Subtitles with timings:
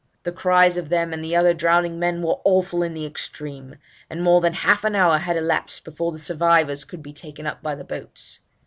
[0.23, 3.75] The cries of them and the other drowning men were awful in the extreme;
[4.09, 7.61] and more than half an hour had elapsed before the survivors could be taken up
[7.61, 8.39] by the boats.